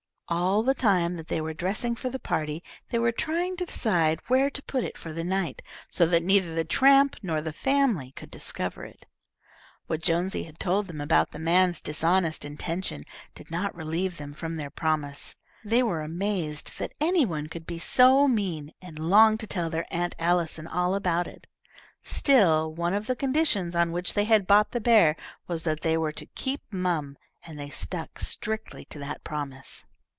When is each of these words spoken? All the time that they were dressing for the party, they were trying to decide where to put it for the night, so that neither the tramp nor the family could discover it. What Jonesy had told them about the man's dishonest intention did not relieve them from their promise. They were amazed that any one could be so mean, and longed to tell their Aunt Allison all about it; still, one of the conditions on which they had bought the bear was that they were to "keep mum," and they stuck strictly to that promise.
All 0.33 0.63
the 0.63 0.73
time 0.73 1.15
that 1.15 1.27
they 1.27 1.41
were 1.41 1.53
dressing 1.53 1.93
for 1.93 2.09
the 2.09 2.17
party, 2.17 2.63
they 2.89 2.97
were 2.97 3.11
trying 3.11 3.57
to 3.57 3.65
decide 3.65 4.21
where 4.29 4.49
to 4.49 4.63
put 4.63 4.85
it 4.85 4.97
for 4.97 5.11
the 5.11 5.25
night, 5.25 5.61
so 5.89 6.05
that 6.05 6.23
neither 6.23 6.55
the 6.55 6.63
tramp 6.63 7.17
nor 7.21 7.41
the 7.41 7.51
family 7.51 8.13
could 8.13 8.31
discover 8.31 8.85
it. 8.85 9.05
What 9.87 10.01
Jonesy 10.01 10.43
had 10.45 10.57
told 10.57 10.87
them 10.87 11.01
about 11.01 11.31
the 11.33 11.37
man's 11.37 11.81
dishonest 11.81 12.45
intention 12.45 13.01
did 13.35 13.51
not 13.51 13.75
relieve 13.75 14.15
them 14.15 14.33
from 14.33 14.55
their 14.55 14.69
promise. 14.69 15.35
They 15.65 15.83
were 15.83 16.01
amazed 16.01 16.79
that 16.79 16.93
any 17.01 17.25
one 17.25 17.47
could 17.47 17.65
be 17.65 17.77
so 17.79 18.25
mean, 18.25 18.71
and 18.81 18.97
longed 18.97 19.41
to 19.41 19.47
tell 19.47 19.69
their 19.69 19.85
Aunt 19.93 20.15
Allison 20.17 20.65
all 20.65 20.95
about 20.95 21.27
it; 21.27 21.45
still, 22.03 22.73
one 22.73 22.93
of 22.93 23.07
the 23.07 23.17
conditions 23.17 23.75
on 23.75 23.91
which 23.91 24.13
they 24.13 24.23
had 24.23 24.47
bought 24.47 24.71
the 24.71 24.79
bear 24.79 25.17
was 25.47 25.63
that 25.63 25.81
they 25.81 25.97
were 25.97 26.13
to 26.13 26.25
"keep 26.25 26.61
mum," 26.71 27.17
and 27.45 27.59
they 27.59 27.69
stuck 27.69 28.21
strictly 28.21 28.85
to 28.85 28.99
that 28.99 29.25
promise. 29.25 29.83